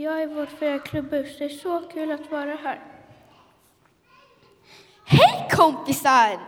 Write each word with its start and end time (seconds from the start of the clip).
Jag 0.00 0.22
är 0.22 0.26
vårt 0.26 0.50
fria 0.50 0.78
klubbhus. 0.78 1.38
Det 1.38 1.44
är 1.44 1.48
så 1.48 1.80
kul 1.80 2.12
att 2.12 2.30
vara 2.30 2.54
här. 2.54 2.80
Hej 5.04 5.48
kompisar! 5.50 6.40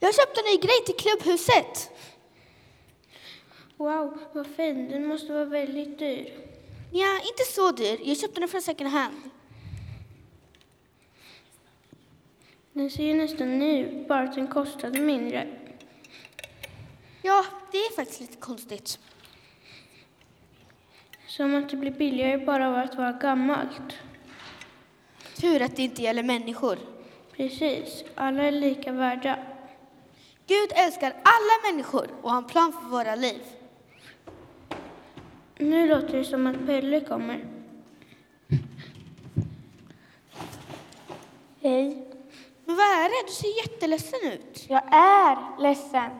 Jag 0.00 0.14
köpte 0.14 0.40
en 0.40 0.44
ny 0.52 0.56
grej 0.56 0.84
till 0.86 0.96
klubbhuset. 0.96 1.90
Wow, 3.76 4.18
vad 4.32 4.46
fin. 4.46 4.88
Den 4.88 5.06
måste 5.06 5.32
vara 5.32 5.44
väldigt 5.44 5.98
dyr. 5.98 6.38
Ja, 6.92 7.14
inte 7.16 7.52
så 7.52 7.70
dyr. 7.70 8.00
Jag 8.02 8.16
köpte 8.16 8.40
den 8.40 8.48
från 8.48 8.62
second 8.62 8.90
hand. 8.90 9.30
Den 12.72 12.90
ser 12.90 13.04
ju 13.04 13.14
nästan 13.14 13.58
ny 13.58 13.84
ut, 13.84 14.08
bara 14.08 14.22
att 14.22 14.34
den 14.34 14.48
kostade 14.48 15.00
mindre. 15.00 15.48
Ja, 17.22 17.44
det 17.72 17.78
är 17.78 17.96
faktiskt 17.96 18.20
lite 18.20 18.36
konstigt. 18.36 18.98
Som 21.40 21.54
att 21.54 21.68
det 21.68 21.76
blir 21.76 21.90
billigare 21.90 22.38
bara 22.38 22.68
av 22.68 22.74
att 22.74 22.96
vara 22.96 23.12
gammalt. 23.12 23.98
Tur 25.36 25.62
att 25.62 25.76
det 25.76 25.82
inte 25.82 26.02
gäller 26.02 26.22
människor. 26.22 26.78
Precis, 27.36 28.04
alla 28.14 28.42
är 28.42 28.52
lika 28.52 28.92
värda. 28.92 29.38
Gud 30.46 30.72
älskar 30.74 31.12
alla 31.12 31.72
människor 31.72 32.06
och 32.22 32.30
har 32.30 32.38
en 32.38 32.44
plan 32.44 32.72
för 32.72 32.88
våra 32.88 33.14
liv. 33.14 33.42
Nu 35.58 35.88
låter 35.88 36.18
det 36.18 36.24
som 36.24 36.46
att 36.46 36.66
Pelle 36.66 37.00
kommer. 37.00 37.44
Hej. 41.60 42.08
Men 42.64 42.76
vad 42.76 42.86
är 42.86 43.08
det? 43.08 43.26
Du 43.26 43.32
ser 43.32 43.62
jätteledsen 43.62 44.20
ut. 44.32 44.66
Jag 44.68 44.94
är 44.94 45.60
ledsen. 45.62 46.10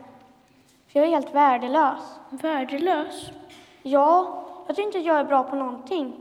För 0.87 0.99
jag 0.99 1.07
är 1.07 1.11
helt 1.11 1.35
värdelös. 1.35 2.03
Värdelös? 2.29 3.31
Ja, 3.83 4.40
jag 4.71 4.75
tror 4.75 4.87
inte 4.87 4.99
jag 4.99 5.19
är 5.19 5.23
bra 5.23 5.43
på 5.43 5.55
någonting. 5.55 6.13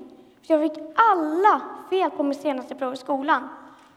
För 0.46 0.54
jag 0.54 0.70
fick 0.70 0.84
alla 0.94 1.60
fel 1.90 2.10
på 2.10 2.22
mitt 2.22 2.40
senaste 2.40 2.74
prov 2.74 2.94
i 2.94 2.96
skolan. 2.96 3.48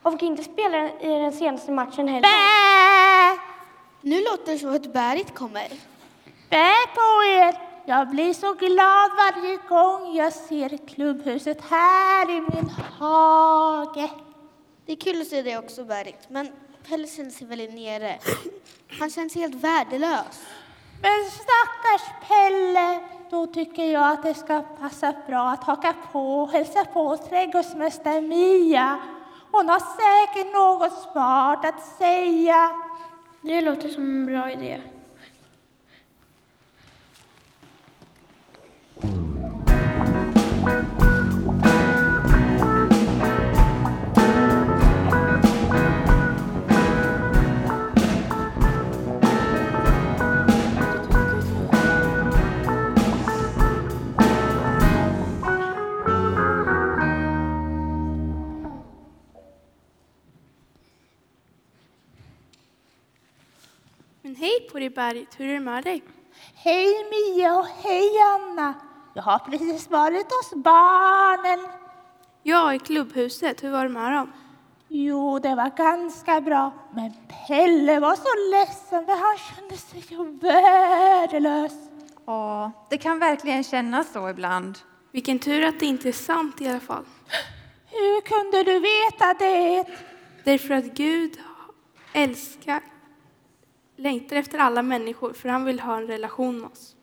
Och 0.01 0.11
fick 0.11 0.21
inte 0.21 0.43
spela 0.43 0.89
i 0.99 1.07
den 1.07 1.33
senaste 1.33 1.71
matchen 1.71 2.07
heller. 2.07 2.21
Bä! 2.21 3.41
Nu 4.01 4.23
låter 4.23 4.51
det 4.51 4.59
som 4.59 4.75
att 4.75 4.93
Berit 4.93 5.35
kommer. 5.35 5.67
Bä 6.49 6.71
på 6.95 7.23
er! 7.23 7.57
Jag 7.85 8.09
blir 8.09 8.33
så 8.33 8.53
glad 8.53 9.11
varje 9.17 9.57
gång 9.57 10.15
jag 10.15 10.33
ser 10.33 10.87
klubbhuset 10.87 11.61
här 11.69 12.29
i 12.29 12.41
min 12.41 12.69
hage. 12.99 14.09
Det 14.85 14.91
är 14.91 14.95
kul 14.95 15.21
att 15.21 15.27
se 15.27 15.41
dig 15.41 15.57
också, 15.57 15.83
Berit. 15.83 16.29
Men 16.29 16.47
Pelle 16.89 17.07
känner 17.07 17.29
sig 17.29 17.47
väldigt 17.47 17.73
nere. 17.73 18.19
Han 18.99 19.09
känns 19.09 19.35
helt 19.35 19.55
värdelös. 19.55 20.45
Men 21.01 21.29
stackars 21.31 22.27
Pelle, 22.27 22.99
då 23.33 23.47
tycker 23.47 23.85
jag 23.85 24.11
att 24.11 24.23
det 24.23 24.33
ska 24.33 24.61
passa 24.79 25.13
bra 25.27 25.49
att 25.49 25.63
haka 25.63 25.93
på 26.11 26.41
och 26.41 26.51
hälsa 26.51 26.85
på 26.85 27.17
trädgårdsmästare 27.17 28.21
Mia. 28.21 28.99
Hon 29.51 29.69
har 29.69 29.79
säkert 29.79 30.53
något 30.53 31.11
smart 31.11 31.65
att 31.65 31.85
säga. 31.97 32.69
Det 33.41 33.61
låter 33.61 33.89
som 33.89 34.03
en 34.03 34.25
bra 34.25 34.51
idé. 34.51 34.81
Men 64.33 64.41
hej 64.41 64.67
på 64.71 64.79
dig 64.79 64.89
Berit, 64.89 65.39
hur 65.39 65.49
är 65.49 65.53
det 65.53 65.59
med 65.59 65.83
dig? 65.83 66.03
Hej 66.53 66.87
Mia 67.11 67.55
och 67.55 67.65
hej 67.65 68.09
Anna. 68.33 68.73
Jag 69.13 69.23
har 69.23 69.39
precis 69.39 69.89
varit 69.89 70.25
hos 70.31 70.63
barnen. 70.63 71.67
Ja, 72.43 72.73
i 72.73 72.79
klubbhuset, 72.79 73.63
hur 73.63 73.71
var 73.71 73.83
det 73.83 73.89
med 73.89 74.13
dem? 74.13 74.33
Jo, 74.87 75.39
det 75.39 75.55
var 75.55 75.77
ganska 75.77 76.41
bra. 76.41 76.71
Men 76.95 77.13
Pelle 77.47 77.99
var 77.99 78.15
så 78.15 78.51
ledsen 78.51 79.05
för 79.05 79.11
han 79.11 79.37
kände 79.37 79.77
sig 79.77 80.01
så 80.01 80.23
värdelös. 80.23 81.73
Ja, 82.25 82.71
det 82.89 82.97
kan 82.97 83.19
verkligen 83.19 83.63
kännas 83.63 84.11
så 84.13 84.29
ibland. 84.29 84.79
Vilken 85.11 85.39
tur 85.39 85.63
att 85.63 85.79
det 85.79 85.85
inte 85.85 86.09
är 86.09 86.13
sant 86.13 86.61
i 86.61 86.67
alla 86.67 86.79
fall. 86.79 87.05
Hur 87.85 88.21
kunde 88.21 88.63
du 88.63 88.79
veta 88.79 89.33
det? 89.33 89.85
Därför 90.43 90.73
att 90.73 90.85
Gud 90.85 91.39
älskar, 92.13 92.81
längtar 93.95 94.35
efter 94.35 94.59
alla 94.59 94.81
människor, 94.81 95.33
för 95.33 95.49
han 95.49 95.65
vill 95.65 95.79
ha 95.79 95.97
en 95.97 96.07
relation 96.07 96.57
med 96.57 96.69
oss. 96.71 96.95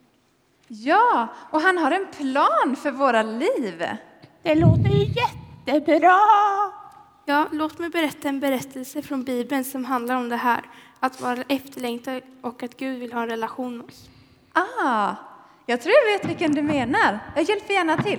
Ja, 0.69 1.29
och 1.51 1.61
han 1.61 1.79
har 1.79 1.91
en 1.91 2.07
plan 2.07 2.77
för 2.77 2.91
våra 2.91 3.23
liv. 3.23 3.85
Det 4.43 4.55
låter 4.55 4.91
ju 4.91 5.07
jättebra. 5.67 6.19
Ja, 7.25 7.49
låt 7.53 7.79
mig 7.79 7.91
berätta 7.91 8.29
en 8.29 8.41
berättelse 8.41 9.03
från 9.03 9.25
Bibeln 9.25 9.65
som 9.65 9.85
handlar 9.85 10.17
om 10.17 10.29
det 10.29 10.37
här, 10.37 10.61
att 11.01 11.21
vara 11.21 11.43
efterlängtad 11.49 12.23
och 12.43 12.63
att 12.63 12.77
Gud 12.77 12.99
vill 12.99 13.13
ha 13.13 13.23
en 13.23 13.29
relation 13.29 13.77
med 13.77 13.87
oss. 13.87 14.09
Ah, 14.53 15.15
jag 15.67 15.81
tror 15.81 15.95
jag 15.95 16.19
vet 16.19 16.31
vilken 16.31 16.55
du 16.55 16.63
menar. 16.63 17.19
Jag 17.35 17.45
hjälper 17.45 17.75
gärna 17.75 18.03
till. 18.03 18.19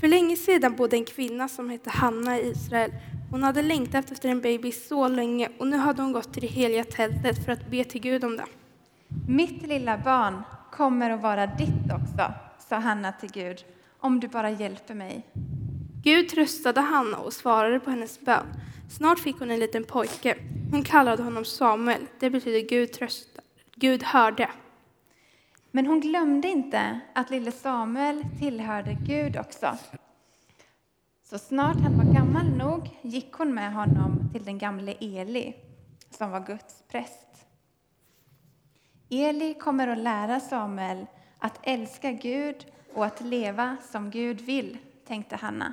För 0.00 0.08
länge 0.08 0.36
sedan 0.36 0.76
bodde 0.76 0.96
en 0.96 1.04
kvinna 1.04 1.48
som 1.48 1.70
hette 1.70 1.90
Hanna 1.90 2.38
i 2.38 2.50
Israel. 2.50 2.92
Hon 3.30 3.42
hade 3.42 3.62
längtat 3.62 4.10
efter 4.10 4.28
en 4.28 4.40
baby 4.40 4.72
så 4.72 5.08
länge 5.08 5.48
och 5.58 5.66
nu 5.66 5.76
hade 5.76 6.02
hon 6.02 6.12
gått 6.12 6.32
till 6.32 6.42
det 6.42 6.48
heliga 6.48 6.84
tältet 6.84 7.44
för 7.44 7.52
att 7.52 7.70
be 7.70 7.84
till 7.84 8.00
Gud 8.00 8.24
om 8.24 8.36
det. 8.36 8.46
Mitt 9.28 9.66
lilla 9.66 9.98
barn 9.98 10.42
kommer 10.72 11.10
att 11.10 11.22
vara 11.22 11.46
ditt 11.46 11.92
också, 11.92 12.32
sa 12.68 12.76
Hanna 12.76 13.12
till 13.12 13.30
Gud, 13.32 13.64
om 13.98 14.20
du 14.20 14.28
bara 14.28 14.50
hjälper 14.50 14.94
mig. 14.94 15.26
Gud 16.02 16.28
tröstade 16.28 16.80
Hanna 16.80 17.18
och 17.18 17.32
svarade 17.32 17.80
på 17.80 17.90
hennes 17.90 18.20
bön. 18.20 18.46
Snart 18.90 19.18
fick 19.18 19.38
hon 19.38 19.50
en 19.50 19.60
liten 19.60 19.84
pojke. 19.84 20.34
Hon 20.70 20.82
kallade 20.82 21.22
honom 21.22 21.44
Samuel. 21.44 22.06
Det 22.18 22.30
betyder 22.30 22.68
Gud. 22.68 22.90
Gud 23.74 24.02
hörde. 24.02 24.50
Men 25.70 25.86
hon 25.86 26.00
glömde 26.00 26.48
inte 26.48 27.00
att 27.14 27.30
lille 27.30 27.52
Samuel 27.52 28.24
tillhörde 28.38 28.96
Gud 29.06 29.36
också. 29.36 29.78
Så 31.30 31.38
snart 31.38 31.80
han 31.80 31.96
var 31.98 32.14
gammal 32.14 32.48
nog 32.48 32.98
gick 33.02 33.32
hon 33.32 33.54
med 33.54 33.74
honom 33.74 34.28
till 34.32 34.44
den 34.44 34.58
gamle 34.58 34.92
Eli, 35.00 35.54
som 36.10 36.30
var 36.30 36.40
Guds 36.40 36.82
präst. 36.88 37.46
Eli 39.10 39.54
kommer 39.54 39.88
att 39.88 39.98
lära 39.98 40.40
Samuel 40.40 41.06
att 41.38 41.58
älska 41.62 42.12
Gud 42.12 42.66
och 42.94 43.06
att 43.06 43.20
leva 43.20 43.76
som 43.92 44.10
Gud 44.10 44.40
vill, 44.40 44.78
tänkte 45.06 45.36
Hanna. 45.36 45.72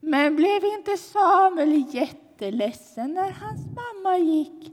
Men 0.00 0.36
blev 0.36 0.64
inte 0.64 0.96
Samuel 0.96 1.94
jätteledsen 1.94 3.14
när 3.14 3.30
hans 3.30 3.66
mamma 3.66 4.18
gick? 4.18 4.72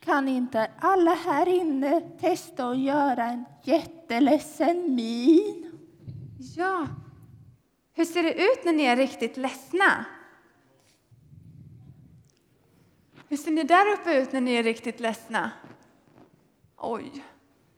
Kan 0.00 0.28
inte 0.28 0.70
alla 0.78 1.14
här 1.14 1.48
inne 1.48 2.00
testa 2.00 2.68
att 2.68 2.78
göra 2.78 3.24
en 3.24 3.44
jätteledsen 3.62 4.94
min? 4.94 5.71
Ja, 6.56 6.86
hur 7.92 8.04
ser 8.04 8.22
det 8.22 8.34
ut 8.34 8.64
när 8.64 8.72
ni 8.72 8.82
är 8.82 8.96
riktigt 8.96 9.36
ledsna? 9.36 10.04
Hur 13.28 13.36
ser 13.36 13.50
ni 13.50 13.62
där 13.62 13.92
uppe 13.92 14.14
ut 14.14 14.32
när 14.32 14.40
ni 14.40 14.54
är 14.54 14.62
riktigt 14.62 15.00
ledsna? 15.00 15.50
Oj. 16.76 17.24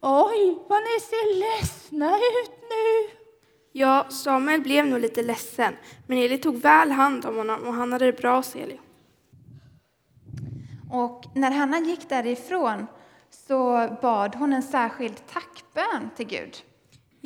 Oj, 0.00 0.58
vad 0.69 0.82
ni 0.82 1.00
ser 1.00 1.34
ledsna 1.34 2.16
ut 2.16 2.50
nu. 2.60 3.16
Ja, 3.72 4.06
Samuel 4.10 4.60
blev 4.60 4.87
nog 4.87 5.00
lite 5.00 5.22
ledsen, 5.22 5.76
men 6.06 6.19
Eli 6.19 6.38
tog 6.38 6.56
väl 6.56 6.90
hand 6.90 7.26
om 7.26 7.37
honom 7.37 7.66
och 7.66 7.75
han 7.75 7.93
hade 7.93 8.06
det 8.06 8.12
bra 8.12 8.37
hos 8.37 8.56
Eli. 8.56 8.81
Och 10.90 11.25
när 11.34 11.50
Hanna 11.50 11.78
gick 11.78 12.08
därifrån 12.08 12.87
så 13.31 13.88
bad 14.02 14.34
hon 14.34 14.52
en 14.52 14.62
särskild 14.62 15.26
tackbön 15.26 16.10
till 16.16 16.26
Gud. 16.26 16.56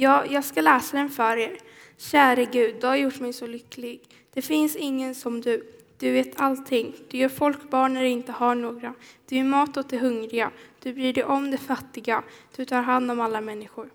Ja, 0.00 0.26
jag 0.26 0.44
ska 0.44 0.60
läsa 0.60 0.96
den 0.96 1.10
för 1.10 1.36
er. 1.36 1.58
Käre 1.96 2.44
Gud, 2.44 2.80
du 2.80 2.86
har 2.86 2.96
gjort 2.96 3.20
mig 3.20 3.32
så 3.32 3.46
lycklig. 3.46 4.00
Det 4.32 4.42
finns 4.42 4.76
ingen 4.76 5.14
som 5.14 5.40
du. 5.40 5.72
Du 5.98 6.12
vet 6.12 6.40
allting. 6.40 6.94
Du 7.08 7.18
gör 7.18 7.28
folk 7.28 7.70
barn 7.70 7.94
när 7.94 8.02
de 8.02 8.08
inte 8.08 8.32
har 8.32 8.54
några. 8.54 8.94
Du 9.28 9.36
ger 9.36 9.44
mat 9.44 9.76
åt 9.76 9.88
de 9.88 9.98
hungriga. 9.98 10.50
Du 10.82 10.92
bryr 10.92 11.12
dig 11.12 11.24
om 11.24 11.50
de 11.50 11.58
fattiga. 11.58 12.22
Du 12.56 12.64
tar 12.64 12.82
hand 12.82 13.10
om 13.10 13.20
alla 13.20 13.40
människor. 13.40 13.90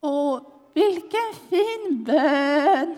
Åh, 0.00 0.40
vilken 0.74 1.34
fin 1.50 2.04
bön! 2.04 2.96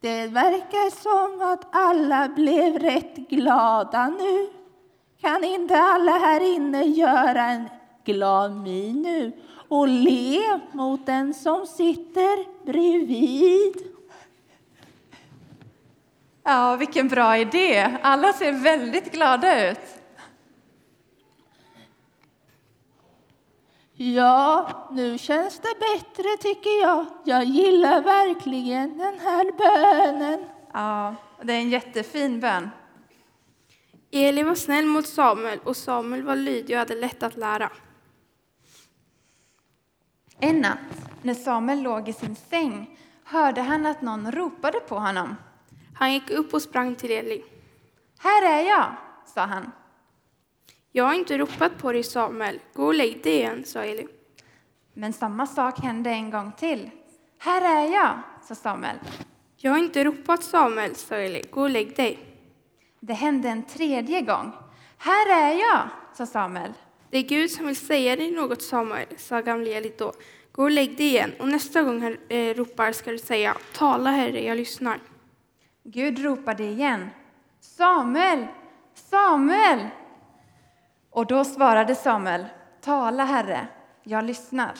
Det 0.00 0.26
verkar 0.26 0.90
som 0.90 1.48
att 1.52 1.66
alla 1.72 2.28
blev 2.28 2.78
rätt 2.78 3.16
glada 3.16 4.08
nu. 4.08 4.63
Kan 5.20 5.44
inte 5.44 5.78
alla 5.78 6.12
här 6.12 6.40
inne 6.40 6.82
göra 6.84 7.44
en 7.44 7.68
glad 8.04 8.56
min 8.56 9.02
nu 9.02 9.32
och 9.68 9.88
le 9.88 10.60
mot 10.72 11.06
den 11.06 11.34
som 11.34 11.66
sitter 11.66 12.64
bredvid? 12.66 13.94
Ja, 16.42 16.76
vilken 16.76 17.08
bra 17.08 17.38
idé. 17.38 17.98
Alla 18.02 18.32
ser 18.32 18.52
väldigt 18.52 19.12
glada 19.12 19.70
ut. 19.70 19.78
Ja, 23.96 24.68
nu 24.90 25.18
känns 25.18 25.58
det 25.58 25.74
bättre 25.80 26.28
tycker 26.40 26.82
jag. 26.82 27.06
Jag 27.24 27.44
gillar 27.44 28.00
verkligen 28.00 28.98
den 28.98 29.18
här 29.18 29.52
bönen. 29.58 30.44
Ja, 30.72 31.14
det 31.42 31.52
är 31.52 31.58
en 31.58 31.70
jättefin 31.70 32.40
bön. 32.40 32.70
Eli 34.16 34.42
var 34.42 34.54
snäll 34.54 34.86
mot 34.86 35.06
Samuel 35.06 35.58
och 35.64 35.76
Samuel 35.76 36.22
var 36.22 36.36
lydig 36.36 36.76
och 36.76 36.78
hade 36.78 36.94
lätt 36.94 37.22
att 37.22 37.36
lära. 37.36 37.70
En 40.40 40.60
natt, 40.60 40.78
när 41.22 41.34
Samuel 41.34 41.82
låg 41.82 42.08
i 42.08 42.12
sin 42.12 42.36
säng, 42.36 42.98
hörde 43.24 43.60
han 43.60 43.86
att 43.86 44.02
någon 44.02 44.32
ropade 44.32 44.80
på 44.80 44.98
honom. 44.98 45.36
Han 45.94 46.12
gick 46.12 46.30
upp 46.30 46.54
och 46.54 46.62
sprang 46.62 46.94
till 46.94 47.10
Eli. 47.10 47.44
Här 48.18 48.58
är 48.58 48.68
jag, 48.68 48.96
sa 49.26 49.40
han. 49.40 49.72
Jag 50.92 51.04
har 51.04 51.14
inte 51.14 51.38
ropat 51.38 51.78
på 51.78 51.92
dig 51.92 52.02
Samuel. 52.02 52.60
Gå 52.74 52.86
och 52.86 52.94
lägg 52.94 53.22
dig 53.22 53.34
igen, 53.34 53.64
sa 53.64 53.84
Eli. 53.84 54.06
Men 54.92 55.12
samma 55.12 55.46
sak 55.46 55.80
hände 55.80 56.10
en 56.10 56.30
gång 56.30 56.52
till. 56.52 56.90
Här 57.38 57.84
är 57.84 57.92
jag, 57.92 58.18
sa 58.42 58.54
Samuel. 58.54 58.96
Jag 59.56 59.70
har 59.70 59.78
inte 59.78 60.04
ropat 60.04 60.44
Samuel, 60.44 60.94
sa 60.94 61.14
Eli. 61.14 61.42
Gå 61.50 61.62
och 61.62 61.70
lägg 61.70 61.96
dig. 61.96 62.33
Det 63.06 63.14
hände 63.14 63.48
en 63.48 63.62
tredje 63.62 64.20
gång. 64.20 64.52
Här 64.98 65.42
är 65.42 65.58
jag, 65.58 65.88
sa 66.14 66.26
Samuel. 66.26 66.72
Det 67.10 67.18
är 67.18 67.22
Gud 67.22 67.50
som 67.50 67.66
vill 67.66 67.76
säga 67.76 68.16
dig 68.16 68.30
något, 68.30 68.62
Samuel, 68.62 69.06
sa 69.16 69.40
gamle 69.40 69.70
Eli 69.70 69.92
då. 69.98 70.12
Gå 70.52 70.62
och 70.62 70.70
lägg 70.70 70.96
dig 70.96 71.06
igen, 71.06 71.32
och 71.38 71.48
nästa 71.48 71.82
gång 71.82 72.02
han 72.02 72.16
eh, 72.28 72.54
ropar 72.54 72.92
ska 72.92 73.10
du 73.10 73.18
säga 73.18 73.56
Tala, 73.72 74.10
Herre, 74.10 74.44
jag 74.44 74.56
lyssnar. 74.56 74.98
Gud 75.82 76.18
ropade 76.18 76.64
igen. 76.64 77.10
Samuel, 77.60 78.46
Samuel! 78.94 79.88
Och 81.10 81.26
då 81.26 81.44
svarade 81.44 81.94
Samuel. 81.94 82.44
Tala, 82.80 83.24
Herre, 83.24 83.66
jag 84.02 84.24
lyssnar. 84.24 84.72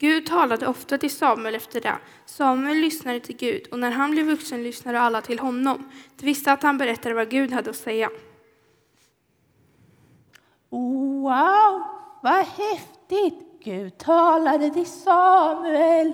Gud 0.00 0.26
talade 0.26 0.66
ofta 0.66 0.98
till 0.98 1.10
Samuel 1.10 1.54
efter 1.54 1.80
det. 1.80 1.98
Samuel 2.26 2.76
lyssnade 2.76 3.20
till 3.20 3.36
Gud, 3.36 3.66
och 3.70 3.78
när 3.78 3.90
han 3.90 4.10
blev 4.10 4.26
vuxen 4.26 4.62
lyssnade 4.62 5.00
alla 5.00 5.20
till 5.20 5.38
honom. 5.38 5.90
De 6.16 6.26
visste 6.26 6.52
att 6.52 6.62
han 6.62 6.78
berättade 6.78 7.14
vad 7.14 7.30
Gud 7.30 7.52
hade 7.52 7.70
att 7.70 7.76
säga. 7.76 8.10
Wow, 10.70 11.82
vad 12.22 12.46
häftigt! 12.46 13.62
Gud 13.64 13.98
talade 13.98 14.70
till 14.70 14.86
Samuel. 14.86 16.12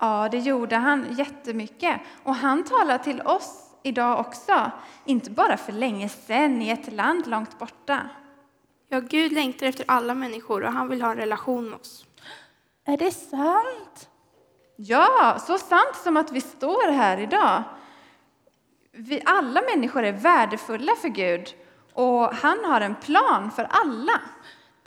Ja, 0.00 0.28
det 0.30 0.38
gjorde 0.38 0.76
han 0.76 1.06
jättemycket. 1.18 2.00
Och 2.22 2.34
han 2.34 2.64
talar 2.64 2.98
till 2.98 3.20
oss 3.20 3.70
idag 3.82 4.20
också. 4.20 4.70
Inte 5.04 5.30
bara 5.30 5.56
för 5.56 5.72
länge 5.72 6.08
sedan 6.08 6.62
i 6.62 6.70
ett 6.70 6.92
land 6.92 7.26
långt 7.26 7.58
borta. 7.58 8.00
Ja, 8.88 9.00
Gud 9.00 9.32
längtar 9.32 9.66
efter 9.66 9.84
alla 9.88 10.14
människor 10.14 10.64
och 10.64 10.72
han 10.72 10.88
vill 10.88 11.02
ha 11.02 11.10
en 11.10 11.16
relation 11.16 11.70
med 11.70 11.80
oss. 11.80 12.06
Är 12.84 12.96
det 12.96 13.10
sant? 13.10 14.08
Ja, 14.76 15.38
så 15.46 15.58
sant 15.58 15.96
som 16.04 16.16
att 16.16 16.32
vi 16.32 16.40
står 16.40 16.92
här 16.92 17.18
idag. 17.18 17.62
Vi 18.92 19.22
alla 19.24 19.62
människor 19.74 20.02
är 20.02 20.12
värdefulla 20.12 20.92
för 21.00 21.08
Gud 21.08 21.54
och 21.92 22.34
han 22.34 22.64
har 22.64 22.80
en 22.80 22.94
plan 22.94 23.50
för 23.50 23.66
alla. 23.70 24.20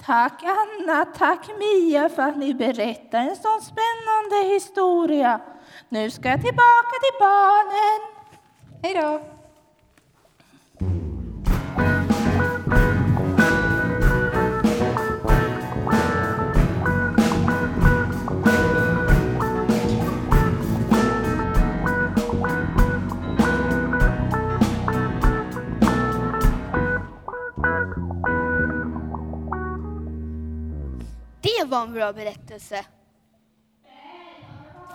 Tack 0.05 0.43
Anna, 0.43 1.05
tack 1.05 1.49
Mia 1.59 2.09
för 2.09 2.21
att 2.21 2.37
ni 2.37 2.53
berättar 2.53 3.19
en 3.19 3.35
sån 3.35 3.61
spännande 3.61 4.53
historia. 4.53 5.41
Nu 5.89 6.11
ska 6.11 6.29
jag 6.29 6.41
tillbaka 6.41 6.95
till 7.01 7.19
barnen. 7.19 8.13
Hej 8.83 8.93
då! 8.93 9.36
Det 31.59 31.65
var 31.65 31.81
en 31.81 31.93
bra 31.93 32.13
berättelse. 32.13 32.85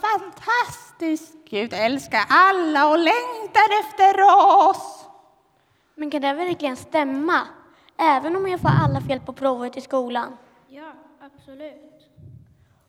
Fantastiskt! 0.00 1.34
Gud 1.50 1.72
älskar 1.72 2.20
alla 2.28 2.88
och 2.88 2.98
längtar 2.98 3.80
efter 3.80 4.14
oss. 4.68 5.06
Men 5.94 6.10
kan 6.10 6.22
det 6.22 6.32
verkligen 6.32 6.76
stämma? 6.76 7.40
Även 7.98 8.36
om 8.36 8.48
jag 8.48 8.60
får 8.60 8.70
alla 8.84 9.00
fel 9.00 9.20
på 9.20 9.32
provet 9.32 9.76
i 9.76 9.80
skolan? 9.80 10.36
Ja, 10.68 10.92
absolut. 11.20 12.10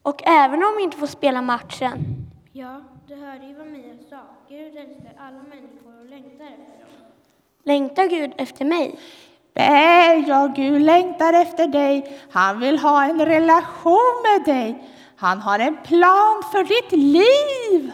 Och 0.01 0.27
även 0.27 0.63
om 0.63 0.73
vi 0.77 0.83
inte 0.83 0.97
får 0.97 1.07
spela 1.07 1.41
matchen? 1.41 2.25
Ja, 2.51 2.81
du 3.07 3.15
hörde 3.15 3.45
ju 3.45 3.53
vad 3.53 3.67
Mia 3.67 3.93
sa. 4.09 4.21
Gud 4.49 4.77
älskar 4.77 5.13
alla 5.19 5.43
människor 5.43 5.99
och 5.99 6.05
längtar 6.05 6.45
efter 6.45 6.79
dem. 6.79 6.89
Längtar 7.63 8.07
Gud 8.07 8.33
efter 8.37 8.65
mig? 8.65 8.99
Nej, 9.55 10.25
ja, 10.27 10.47
Gud 10.55 10.81
längtar 10.81 11.33
efter 11.33 11.67
dig. 11.67 12.19
Han 12.31 12.59
vill 12.59 12.79
ha 12.79 13.03
en 13.05 13.25
relation 13.25 14.23
med 14.23 14.55
dig. 14.55 14.89
Han 15.15 15.41
har 15.41 15.59
en 15.59 15.77
plan 15.83 16.43
för 16.51 16.63
ditt 16.63 16.91
liv. 16.91 17.91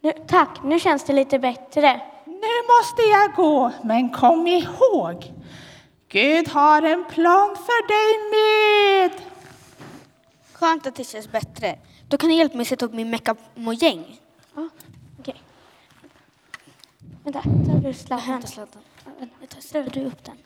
Nu, 0.00 0.12
tack, 0.28 0.62
nu 0.64 0.80
känns 0.80 1.04
det 1.04 1.12
lite 1.12 1.38
bättre. 1.38 2.00
Nu 2.26 2.54
måste 2.68 3.02
jag 3.02 3.34
gå, 3.34 3.72
men 3.82 4.10
kom 4.10 4.46
ihåg. 4.46 5.32
Gud 6.08 6.48
har 6.48 6.82
en 6.82 7.04
plan 7.04 7.56
för 7.56 7.88
dig 7.88 8.30
med. 8.34 9.20
Skönt 10.52 10.86
att 10.86 10.94
det 10.94 11.04
känns 11.04 11.32
bättre. 11.32 11.78
Då 12.08 12.16
kan 12.18 12.28
ni 12.28 12.38
hjälpa 12.38 12.56
mig 12.56 12.66
sätta 12.66 12.86
upp 12.86 12.94
min 12.94 13.10
meckamojäng. 13.10 14.20
Ja. 14.54 14.68
Vänta, 17.28 17.42
tar 17.42 17.80
du 17.80 17.92
sladden? 17.94 18.26
Hämta 18.26 18.46
sladden. 18.46 18.82
Tar 19.48 19.90
du 19.90 20.00
upp 20.06 20.24
den? 20.24 20.36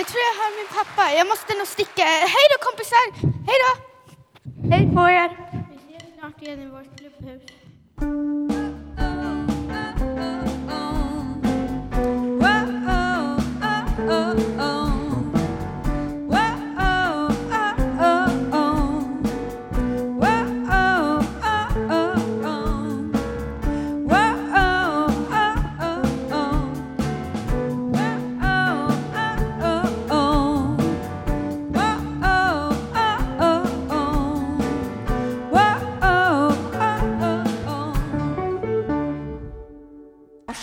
Jag 0.00 0.06
tror 0.08 0.22
jag 0.30 0.36
hör 0.42 0.52
min 0.60 0.70
pappa. 0.78 1.12
Jag 1.18 1.26
måste 1.28 1.54
nog 1.54 1.66
sticka. 1.66 2.02
Hej 2.34 2.44
då 2.52 2.56
kompisar! 2.68 3.06
Hej 3.48 3.58
då! 3.64 3.72
Hej 4.72 4.82
på 4.94 5.00
er! 5.00 5.30
Vi 5.70 5.96
ses 5.96 6.14
snart 6.18 6.42
igen 6.42 6.62
i 6.62 6.66
vårt 6.66 6.98
klubbhus. 6.98 7.42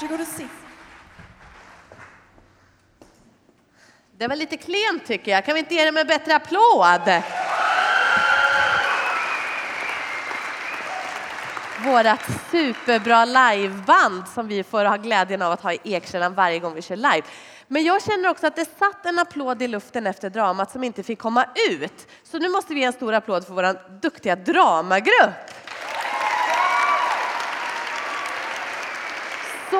Varsågod 0.02 0.22
och 0.22 0.28
sitt. 0.28 0.48
Det 4.18 4.28
var 4.28 4.36
lite 4.36 4.58
klent 4.58 5.06
tycker 5.06 5.32
jag. 5.32 5.46
Kan 5.46 5.54
vi 5.54 5.60
inte 5.60 5.76
ge 5.76 5.86
dem 5.86 5.98
en 5.98 6.08
bättre 6.08 6.36
applåd? 6.36 7.22
Vårat 11.86 12.22
superbra 12.52 13.26
liveband 13.26 14.28
som 14.28 14.48
vi 14.48 14.64
får 14.64 14.86
ha 14.86 14.98
glädjen 14.98 15.42
av 15.42 15.52
att 15.52 15.62
ha 15.62 15.74
i 15.74 15.80
Ekkällan 15.84 16.34
varje 16.34 16.60
gång 16.60 16.74
vi 16.74 16.82
kör 16.82 16.96
live. 16.96 17.24
Men 17.68 17.84
jag 17.84 18.04
känner 18.04 18.30
också 18.30 18.48
att 18.48 18.56
det 18.56 18.66
satt 18.80 19.06
en 19.06 19.20
applåd 19.20 19.62
i 19.62 19.68
luften 19.68 20.08
efter 20.08 20.30
dramat 20.30 20.72
som 20.72 20.84
inte 20.84 21.04
fick 21.04 21.20
komma 21.20 21.46
ut. 21.70 22.08
Så 22.24 22.40
nu 22.40 22.50
måste 22.50 22.74
vi 22.74 22.80
ge 22.80 22.86
en 22.86 22.94
stor 22.94 23.14
applåd 23.14 23.48
för 23.48 23.54
vår 23.54 24.00
duktiga 24.02 24.36
dramagrupp. 24.36 25.52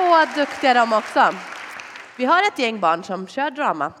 Så 0.08 0.24
duktiga 0.40 0.74
de 0.74 0.92
också. 0.92 1.34
Vi 2.16 2.24
har 2.24 2.42
ett 2.42 2.58
gäng 2.58 2.80
barn 2.80 3.04
som 3.04 3.26
kör 3.26 3.50
drama 3.50 3.92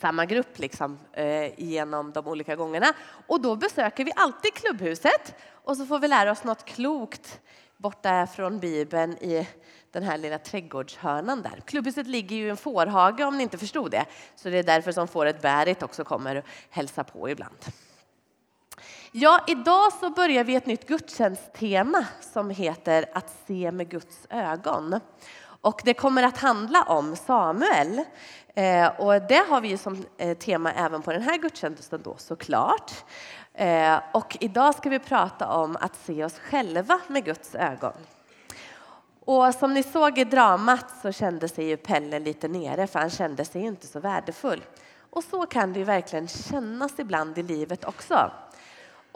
samma 0.00 0.24
grupp 0.24 0.58
liksom, 0.58 0.98
eh, 1.12 1.60
genom 1.60 2.12
de 2.12 2.26
olika 2.26 2.56
gångerna. 2.56 2.86
Och 3.26 3.40
då 3.40 3.56
besöker 3.56 4.04
vi 4.04 4.12
alltid 4.16 4.54
klubbhuset 4.54 5.34
och 5.64 5.76
så 5.76 5.86
får 5.86 5.98
vi 5.98 6.08
lära 6.08 6.30
oss 6.30 6.44
något 6.44 6.64
klokt 6.64 7.40
borta 7.76 8.26
från 8.26 8.58
Bibeln 8.58 9.12
i 9.12 9.48
den 9.92 10.02
här 10.02 10.18
lilla 10.18 10.38
trädgårdshörnan 10.38 11.42
där. 11.42 11.62
Klubbhuset 11.64 12.06
ligger 12.06 12.36
ju 12.36 12.46
i 12.46 12.50
en 12.50 12.56
fårhage 12.56 13.20
om 13.20 13.36
ni 13.36 13.42
inte 13.42 13.58
förstod 13.58 13.90
det. 13.90 14.04
Så 14.36 14.50
det 14.50 14.58
är 14.58 14.62
därför 14.62 14.92
som 14.92 15.08
fåret 15.08 15.42
Berit 15.42 15.82
också 15.82 16.04
kommer 16.04 16.36
och 16.36 16.44
hälsar 16.70 17.02
på 17.02 17.30
ibland. 17.30 17.56
Ja, 19.12 19.40
idag 19.46 19.92
så 19.92 20.10
börjar 20.10 20.44
vi 20.44 20.54
ett 20.54 20.66
nytt 20.66 20.88
gudstjänsttema 20.88 22.06
som 22.20 22.50
heter 22.50 23.04
Att 23.12 23.36
se 23.46 23.72
med 23.72 23.88
Guds 23.88 24.26
ögon. 24.30 25.00
Och 25.60 25.80
det 25.84 25.94
kommer 25.94 26.22
att 26.22 26.38
handla 26.38 26.82
om 26.82 27.16
Samuel. 27.16 28.04
Eh, 28.54 28.86
och 28.86 29.22
det 29.22 29.44
har 29.48 29.60
vi 29.60 29.78
som 29.78 30.04
eh, 30.18 30.36
tema 30.36 30.72
även 30.72 31.02
på 31.02 31.12
den 31.12 31.22
här 31.22 31.38
gudstjänsten 31.38 32.00
då 32.04 32.14
såklart. 32.18 32.92
Eh, 33.54 34.00
och 34.12 34.36
idag 34.40 34.74
ska 34.74 34.90
vi 34.90 34.98
prata 34.98 35.48
om 35.48 35.76
att 35.80 35.96
se 35.96 36.24
oss 36.24 36.38
själva 36.38 37.00
med 37.08 37.24
Guds 37.24 37.54
ögon. 37.54 37.92
Och 39.24 39.54
som 39.54 39.74
ni 39.74 39.82
såg 39.82 40.18
i 40.18 40.24
dramat 40.24 40.86
så 41.02 41.12
kände 41.12 41.48
sig 41.48 41.64
ju 41.64 41.76
Pelle 41.76 42.18
lite 42.18 42.48
nere 42.48 42.86
för 42.86 42.98
han 42.98 43.10
kände 43.10 43.44
sig 43.44 43.62
inte 43.62 43.86
så 43.86 44.00
värdefull. 44.00 44.64
Och 45.10 45.24
så 45.24 45.46
kan 45.46 45.72
det 45.72 45.78
ju 45.78 45.84
verkligen 45.84 46.28
kännas 46.28 46.92
ibland 46.98 47.38
i 47.38 47.42
livet 47.42 47.84
också. 47.84 48.30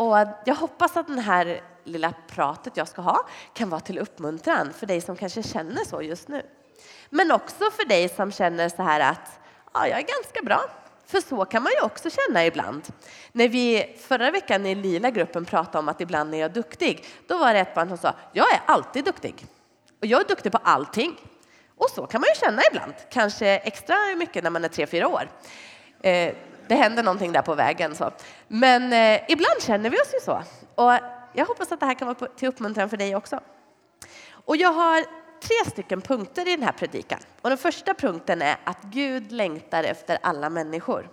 Och 0.02 0.28
jag 0.44 0.54
hoppas 0.54 0.96
att 0.96 1.06
den 1.06 1.18
här 1.18 1.60
lilla 1.84 2.12
pratet 2.28 2.76
jag 2.76 2.88
ska 2.88 3.02
ha 3.02 3.26
kan 3.54 3.70
vara 3.70 3.80
till 3.80 3.98
uppmuntran 3.98 4.72
för 4.72 4.86
dig 4.86 5.00
som 5.00 5.16
kanske 5.16 5.42
känner 5.42 5.84
så 5.84 6.02
just 6.02 6.28
nu. 6.28 6.42
Men 7.10 7.32
också 7.32 7.70
för 7.70 7.88
dig 7.88 8.08
som 8.08 8.32
känner 8.32 8.68
så 8.68 8.82
här 8.82 9.00
att 9.00 9.40
ja, 9.74 9.86
jag 9.86 9.98
är 9.98 10.06
ganska 10.16 10.42
bra. 10.42 10.60
För 11.06 11.20
så 11.20 11.44
kan 11.44 11.62
man 11.62 11.72
ju 11.72 11.86
också 11.86 12.10
känna 12.10 12.46
ibland. 12.46 12.82
När 13.32 13.48
vi 13.48 13.96
förra 14.08 14.30
veckan 14.30 14.66
i 14.66 14.74
lila 14.74 15.10
gruppen 15.10 15.44
pratade 15.44 15.78
om 15.78 15.88
att 15.88 16.00
ibland 16.00 16.34
är 16.34 16.38
jag 16.38 16.52
duktig, 16.52 17.06
då 17.28 17.38
var 17.38 17.54
det 17.54 17.60
ett 17.60 17.74
barn 17.74 17.88
som 17.88 17.98
sa 17.98 18.14
jag 18.32 18.52
är 18.52 18.60
alltid 18.66 19.04
duktig. 19.04 19.46
Och 20.00 20.06
jag 20.06 20.20
är 20.20 20.28
duktig 20.28 20.52
på 20.52 20.58
allting. 20.62 21.20
Och 21.76 21.90
så 21.90 22.06
kan 22.06 22.20
man 22.20 22.28
ju 22.34 22.46
känna 22.46 22.62
ibland, 22.70 22.94
kanske 23.10 23.46
extra 23.48 23.96
mycket 24.16 24.42
när 24.42 24.50
man 24.50 24.64
är 24.64 24.68
tre, 24.68 24.86
fyra 24.86 25.08
år. 25.08 25.30
Eh, 26.02 26.34
det 26.68 26.74
händer 26.74 27.02
någonting 27.02 27.32
där 27.32 27.42
på 27.42 27.54
vägen. 27.54 27.94
Så. 27.94 28.10
Men 28.48 28.92
eh, 28.92 29.20
ibland 29.28 29.62
känner 29.62 29.90
vi 29.90 29.96
oss 29.96 30.14
ju 30.14 30.20
så. 30.20 30.42
Och 30.74 30.92
jag 31.32 31.46
hoppas 31.46 31.72
att 31.72 31.80
det 31.80 31.86
här 31.86 31.94
kan 31.94 32.08
vara 32.08 32.28
till 32.36 32.48
uppmuntran 32.48 32.88
för 32.88 32.96
dig 32.96 33.16
också. 33.16 33.40
Och 34.30 34.56
jag 34.56 34.72
har 34.72 35.04
tre 35.40 35.70
stycken 35.70 36.00
punkter 36.00 36.48
i 36.48 36.56
den 36.56 36.64
här 36.64 36.72
predikan. 36.72 37.18
Och 37.40 37.48
den 37.48 37.58
första 37.58 37.94
punkten 37.94 38.42
är 38.42 38.56
att 38.64 38.82
Gud 38.82 39.32
längtar 39.32 39.84
efter 39.84 40.18
alla 40.22 40.50
människor. 40.50 41.10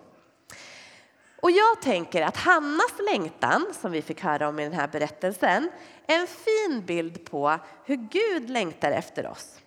Och 1.42 1.52
jag 1.52 1.82
tänker 1.82 2.22
att 2.22 2.38
Hannas 2.38 2.94
längtan, 3.12 3.66
som 3.82 3.92
vi 3.92 4.02
fick 4.02 4.22
höra 4.22 4.48
om 4.48 4.60
i 4.60 4.64
den 4.64 4.74
här 4.74 4.88
berättelsen, 4.88 5.72
är 6.08 6.20
en 6.20 6.28
fin 6.28 6.86
bild 6.86 7.26
på 7.26 7.60
hur 7.86 7.96
Gud 7.96 8.50
längtar 8.50 8.92
efter 8.92 9.28
oss. 9.28 9.60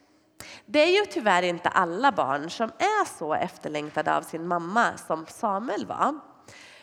Det 0.66 0.78
är 0.78 1.00
ju 1.00 1.06
tyvärr 1.06 1.42
inte 1.42 1.68
alla 1.68 2.12
barn 2.12 2.50
som 2.50 2.68
är 2.78 3.18
så 3.18 3.34
efterlängtade 3.34 4.16
av 4.16 4.22
sin 4.22 4.46
mamma 4.46 4.96
som 4.96 5.26
Samuel 5.26 5.86
var. 5.86 6.18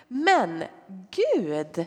Men 0.07 0.63
Gud 1.11 1.85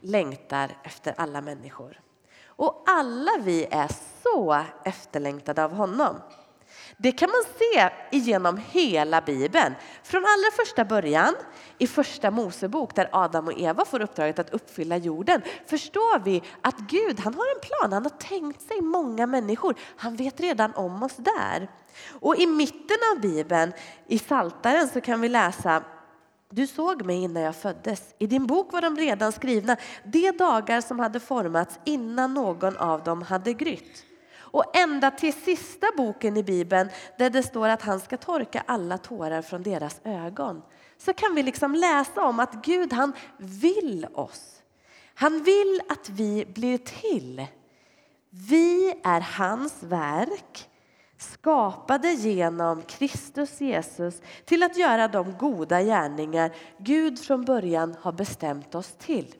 längtar 0.00 0.78
efter 0.84 1.14
alla 1.16 1.40
människor. 1.40 2.00
Och 2.46 2.84
alla 2.86 3.30
vi 3.40 3.66
är 3.70 3.90
så 4.22 4.64
efterlängtade 4.84 5.64
av 5.64 5.72
honom. 5.72 6.16
Det 6.96 7.12
kan 7.12 7.30
man 7.30 7.42
se 7.58 7.90
genom 8.18 8.60
hela 8.70 9.20
Bibeln. 9.20 9.74
Från 10.02 10.22
allra 10.22 10.50
första 10.56 10.84
början, 10.84 11.34
i 11.78 11.86
första 11.86 12.30
Mosebok 12.30 12.94
där 12.94 13.08
Adam 13.12 13.46
och 13.46 13.60
Eva 13.60 13.84
får 13.84 14.00
uppdraget 14.00 14.38
att 14.38 14.50
uppfylla 14.50 14.96
jorden, 14.96 15.42
förstår 15.66 16.18
vi 16.18 16.42
att 16.60 16.78
Gud 16.78 17.20
han 17.20 17.34
har 17.34 17.44
en 17.54 17.60
plan. 17.60 17.92
Han 17.92 18.02
har 18.02 18.18
tänkt 18.18 18.62
sig 18.62 18.80
många 18.80 19.26
människor. 19.26 19.74
Han 19.96 20.16
vet 20.16 20.40
redan 20.40 20.74
om 20.74 21.02
oss 21.02 21.16
där. 21.16 21.68
Och 22.20 22.36
i 22.36 22.46
mitten 22.46 22.96
av 23.14 23.20
Bibeln, 23.20 23.72
i 24.06 24.18
Saltaren 24.18 24.88
så 24.88 25.00
kan 25.00 25.20
vi 25.20 25.28
läsa 25.28 25.82
du 26.50 26.66
såg 26.66 27.04
mig 27.04 27.16
innan 27.16 27.42
jag 27.42 27.56
föddes. 27.56 28.14
I 28.18 28.26
din 28.26 28.46
bok 28.46 28.72
var 28.72 28.80
de 28.80 28.96
redan 28.96 29.32
skrivna, 29.32 29.76
de 30.04 30.30
dagar 30.30 30.80
som 30.80 30.98
hade 30.98 31.20
formats 31.20 31.78
innan 31.84 32.34
någon 32.34 32.76
av 32.76 33.04
dem 33.04 33.22
hade 33.22 33.52
grytt. 33.52 34.04
Och 34.50 34.76
ända 34.76 35.10
till 35.10 35.32
sista 35.32 35.86
boken 35.96 36.36
i 36.36 36.42
Bibeln 36.42 36.88
där 37.18 37.30
det 37.30 37.42
står 37.42 37.68
att 37.68 37.82
han 37.82 38.00
ska 38.00 38.16
torka 38.16 38.62
alla 38.66 38.98
tårar 38.98 39.42
från 39.42 39.62
deras 39.62 40.00
ögon 40.04 40.62
så 40.98 41.12
kan 41.12 41.34
vi 41.34 41.42
liksom 41.42 41.74
läsa 41.74 42.24
om 42.24 42.40
att 42.40 42.64
Gud 42.64 42.92
han 42.92 43.12
vill 43.36 44.06
oss. 44.14 44.62
Han 45.14 45.42
vill 45.42 45.80
att 45.88 46.08
vi 46.08 46.46
blir 46.54 46.78
till. 46.78 47.46
Vi 48.30 49.00
är 49.04 49.20
hans 49.20 49.82
verk 49.82 50.68
skapade 51.18 52.12
genom 52.12 52.82
Kristus 52.82 53.60
Jesus 53.60 54.22
till 54.44 54.62
att 54.62 54.76
göra 54.76 55.08
de 55.08 55.38
goda 55.38 55.82
gärningar 55.82 56.54
Gud 56.78 57.18
från 57.18 57.44
början 57.44 57.96
har 58.00 58.12
bestämt 58.12 58.74
oss 58.74 58.94
till. 58.98 59.34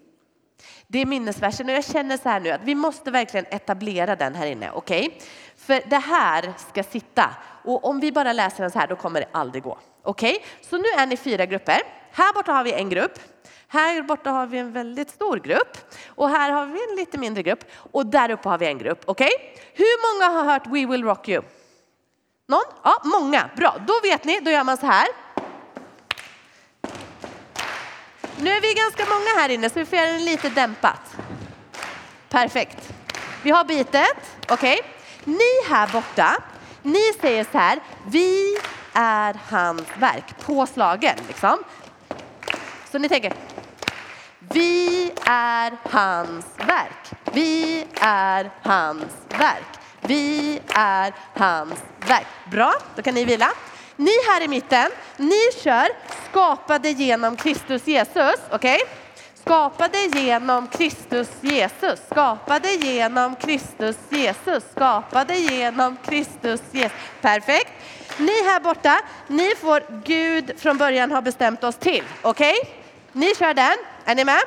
Det 0.86 0.98
är 0.98 1.06
minnesversen 1.06 1.68
och 1.68 1.74
jag 1.74 1.84
känner 1.84 2.16
så 2.16 2.28
här 2.28 2.40
nu 2.40 2.50
att 2.50 2.60
vi 2.64 2.74
måste 2.74 3.10
verkligen 3.10 3.46
etablera 3.50 4.16
den 4.16 4.34
här 4.34 4.46
inne. 4.46 4.70
Okej? 4.70 5.06
Okay? 5.06 5.20
För 5.56 5.90
det 5.90 5.98
här 5.98 6.52
ska 6.70 6.82
sitta 6.82 7.30
och 7.64 7.84
om 7.84 8.00
vi 8.00 8.12
bara 8.12 8.32
läser 8.32 8.62
den 8.62 8.70
så 8.70 8.78
här 8.78 8.86
då 8.86 8.96
kommer 8.96 9.20
det 9.20 9.28
aldrig 9.32 9.62
gå. 9.62 9.78
Okej? 10.02 10.30
Okay? 10.36 10.46
Så 10.60 10.76
nu 10.76 10.88
är 10.98 11.06
ni 11.06 11.16
fyra 11.16 11.46
grupper. 11.46 11.82
Här 12.12 12.32
borta 12.34 12.52
har 12.52 12.64
vi 12.64 12.72
en 12.72 12.88
grupp. 12.88 13.18
Här 13.68 14.02
borta 14.02 14.30
har 14.30 14.46
vi 14.46 14.58
en 14.58 14.72
väldigt 14.72 15.10
stor 15.10 15.36
grupp 15.36 15.78
och 16.06 16.28
här 16.28 16.50
har 16.50 16.66
vi 16.66 16.90
en 16.90 16.96
lite 16.96 17.18
mindre 17.18 17.42
grupp 17.42 17.64
och 17.92 18.06
där 18.06 18.30
uppe 18.30 18.48
har 18.48 18.58
vi 18.58 18.66
en 18.66 18.78
grupp. 18.78 19.02
Okej? 19.04 19.30
Okay? 19.36 19.62
Hur 19.74 20.14
många 20.14 20.40
har 20.40 20.52
hört 20.52 20.66
We 20.66 20.86
will 20.86 21.04
rock 21.04 21.28
you? 21.28 21.42
Någon? 22.48 22.64
Ja, 22.84 23.02
många. 23.04 23.50
Bra, 23.56 23.76
då 23.86 23.94
vet 24.02 24.24
ni, 24.24 24.40
då 24.40 24.50
gör 24.50 24.64
man 24.64 24.76
så 24.76 24.86
här. 24.86 25.08
Nu 28.40 28.50
är 28.50 28.60
vi 28.60 28.74
ganska 28.74 29.04
många 29.04 29.40
här 29.40 29.48
inne 29.48 29.70
så 29.70 29.78
vi 29.78 29.84
får 29.84 29.98
göra 29.98 30.12
den 30.12 30.24
lite 30.24 30.48
dämpat. 30.48 31.16
Perfekt. 32.28 32.92
Vi 33.42 33.50
har 33.50 33.64
bitet, 33.64 34.16
okej. 34.48 34.78
Okay. 34.78 34.90
Ni 35.24 35.68
här 35.68 35.88
borta, 35.92 36.36
ni 36.82 37.12
säger 37.20 37.46
så 37.52 37.58
här, 37.58 37.80
vi 38.06 38.56
är 38.92 39.36
hans 39.48 39.82
verk, 39.98 40.24
på 40.40 40.66
slagen 40.66 41.16
liksom. 41.28 41.64
Så 42.92 42.98
ni 42.98 43.08
tänker, 43.08 43.32
vi 44.38 45.12
är 45.24 45.76
hans 45.90 46.46
verk. 46.56 47.12
Vi 47.32 47.86
är 48.00 48.50
hans 48.62 49.12
verk. 49.28 49.78
Vi 50.00 50.60
är 50.68 51.12
hans 51.34 51.80
verk. 52.08 52.26
Bra, 52.50 52.74
då 52.96 53.02
kan 53.02 53.14
ni 53.14 53.24
vila. 53.24 53.50
Ni 53.98 54.12
här 54.28 54.42
i 54.42 54.48
mitten, 54.48 54.90
ni 55.16 55.62
kör 55.62 55.88
skapade 56.30 56.90
genom 56.90 57.36
Kristus 57.36 57.86
Jesus. 57.86 58.34
Okej? 58.50 58.74
Okay? 58.74 58.78
Skapade 59.34 59.98
genom 59.98 60.66
Kristus 60.66 61.28
Jesus, 61.40 62.00
skapade 62.10 62.74
genom 62.74 63.36
Kristus 63.36 63.96
Jesus, 64.10 64.64
skapade 64.70 65.34
genom 65.36 65.96
Kristus 65.96 66.60
Jesus. 66.72 66.98
Perfekt. 67.20 67.72
Ni 68.18 68.44
här 68.44 68.60
borta, 68.60 69.00
ni 69.26 69.54
får 69.60 70.02
Gud 70.04 70.52
från 70.60 70.78
början 70.78 71.10
har 71.10 71.22
bestämt 71.22 71.64
oss 71.64 71.76
till. 71.76 72.04
Okej? 72.22 72.54
Okay? 72.60 72.72
Ni 73.12 73.34
kör 73.34 73.54
den. 73.54 73.76
Är 74.04 74.14
ni 74.14 74.24
med? 74.24 74.42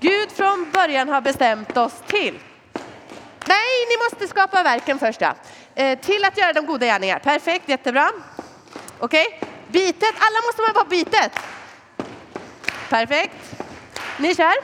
Gud 0.00 0.30
från 0.32 0.70
början 0.72 1.08
har 1.08 1.20
bestämt 1.20 1.76
oss 1.76 1.94
till. 2.06 2.38
Nej, 3.46 3.86
ni 3.88 3.96
måste 4.04 4.28
skapa 4.28 4.62
verken 4.62 4.98
först. 4.98 5.20
Ja. 5.20 5.34
Eh, 5.74 5.98
till 5.98 6.24
att 6.24 6.38
göra 6.38 6.52
de 6.52 6.66
goda 6.66 6.86
gärningar. 6.86 7.18
Perfekt, 7.18 7.68
jättebra. 7.68 8.10
Okej, 9.00 9.26
okay. 9.26 9.48
bitet. 9.68 10.14
Alla 10.18 10.46
måste 10.46 10.62
vara 10.62 10.84
på 10.84 10.90
bitet. 10.90 11.32
Perfekt. 12.88 13.34
Ni 14.16 14.34
kör. 14.34 14.54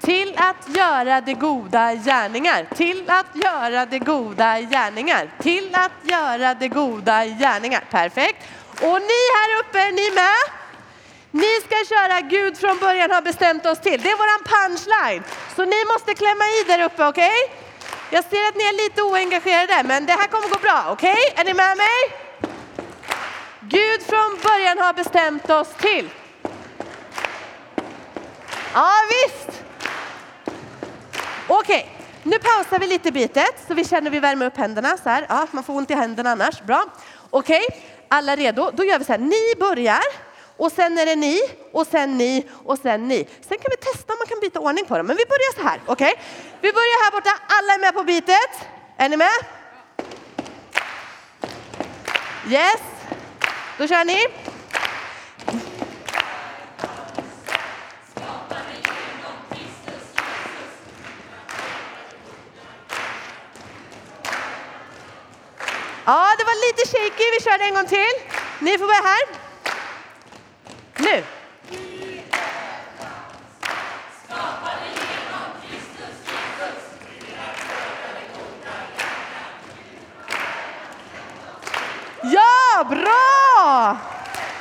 Till 0.00 0.34
att 0.38 0.76
göra 0.76 1.20
de 1.20 1.34
goda 1.34 1.94
gärningar. 1.94 2.66
Till 2.74 3.10
att 3.10 3.26
göra 3.34 3.86
de 3.86 3.98
goda 3.98 4.60
gärningar. 4.60 5.30
Till 5.42 5.74
att 5.74 5.92
göra 6.02 6.54
de 6.54 6.68
goda 6.68 7.24
gärningar. 7.24 7.84
Perfekt. 7.90 8.42
Och 8.80 9.00
ni 9.10 9.20
här 9.36 9.60
uppe, 9.60 9.78
är 9.78 9.92
ni 9.92 10.14
med? 10.14 10.64
Ni 11.30 11.60
ska 11.66 11.94
köra 11.94 12.20
Gud 12.20 12.58
från 12.58 12.78
början 12.78 13.10
har 13.10 13.22
bestämt 13.22 13.66
oss 13.66 13.80
till. 13.80 14.00
Det 14.02 14.10
är 14.10 14.16
våran 14.16 14.42
punchline. 14.54 15.22
Så 15.56 15.64
ni 15.64 15.84
måste 15.92 16.14
klämma 16.14 16.44
i 16.44 16.64
där 16.66 16.84
uppe, 16.84 17.04
okej? 17.06 17.63
Jag 18.10 18.24
ser 18.24 18.48
att 18.48 18.56
ni 18.56 18.64
är 18.64 18.84
lite 18.84 19.02
oengagerade, 19.02 19.82
men 19.84 20.06
det 20.06 20.12
här 20.12 20.26
kommer 20.26 20.48
gå 20.48 20.58
bra, 20.58 20.84
okej? 20.90 21.16
Är 21.36 21.44
ni 21.44 21.54
med 21.54 21.76
mig? 21.76 22.24
Gud 23.60 24.02
från 24.02 24.38
början 24.42 24.78
har 24.78 24.92
bestämt 24.92 25.50
oss 25.50 25.68
till. 25.78 26.10
Ja, 28.74 28.90
visst. 29.10 29.62
Okej, 31.48 31.90
nu 32.22 32.38
pausar 32.38 32.78
vi 32.78 32.86
lite 32.86 33.12
bitet 33.12 33.64
så 33.68 33.74
vi 33.74 33.84
känner 33.84 34.10
vi 34.10 34.20
värmer 34.20 34.46
upp 34.46 34.56
händerna 34.56 34.96
så 34.96 35.08
här. 35.08 35.26
Ja, 35.28 35.46
man 35.50 35.64
får 35.64 35.74
ont 35.74 35.90
i 35.90 35.94
händerna 35.94 36.30
annars. 36.30 36.62
Bra. 36.62 36.84
Okej, 37.30 37.62
alla 38.08 38.36
redo? 38.36 38.70
Då 38.74 38.84
gör 38.84 38.98
vi 38.98 39.04
så 39.04 39.12
här. 39.12 39.18
Ni 39.18 39.54
börjar 39.58 40.02
och 40.56 40.72
sen 40.72 40.98
är 40.98 41.06
det 41.06 41.16
ni 41.16 41.40
och 41.72 41.86
sen 41.86 42.18
ni 42.18 42.46
och 42.64 42.78
sen 42.78 43.08
ni. 43.08 43.28
Sen 43.48 43.58
kan 43.58 43.70
vi 43.70 43.76
testa 43.76 44.12
om 44.12 44.18
man 44.18 44.26
kan 44.26 44.40
byta 44.40 44.60
ordning 44.60 44.84
på 44.84 44.96
dem. 44.96 45.06
Men 45.06 45.16
vi 45.16 45.24
börjar 45.24 45.54
så 45.54 45.62
här. 45.62 45.80
Okej? 45.86 46.14
Vi 46.60 46.72
börjar 46.72 47.04
här 47.04 47.10
borta. 47.10 47.30
Alla 47.46 47.74
är 47.74 47.78
med 47.78 47.94
på 47.94 48.02
bitet. 48.02 48.50
Är 48.96 49.08
ni 49.08 49.16
med? 49.16 49.28
Yes. 52.48 52.80
Då 53.78 53.86
kör 53.86 54.04
ni. 54.04 54.26
Ja, 66.06 66.34
det 66.38 66.44
var 66.44 66.66
lite 66.66 66.82
shaky. 66.90 67.24
Vi 67.32 67.44
kör 67.44 67.58
det 67.58 67.64
en 67.64 67.74
gång 67.74 67.86
till. 67.86 68.14
Ni 68.60 68.78
får 68.78 68.86
börja 68.86 69.02
här. 69.02 69.43
Ja, 82.76 82.84
bra! 82.84 83.96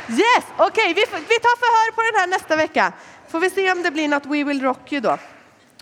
Yes, 0.10 0.46
okej, 0.58 0.94
vi, 0.94 1.02
vi 1.12 1.40
tar 1.40 1.58
förhör 1.58 1.92
på 1.92 2.02
den 2.02 2.20
här 2.20 2.28
nästa 2.28 2.56
vecka. 2.56 2.94
Får 3.28 3.40
vi 3.40 3.50
se 3.50 3.72
om 3.72 3.84
det 3.84 3.92
blir 3.92 4.08
något 4.08 4.26
We 4.26 4.44
Will 4.44 4.62
Rock 4.62 4.92
You 4.92 5.02
då. 5.02 5.18